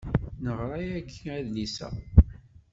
[0.43, 1.89] Neɣra yagi adlis-a.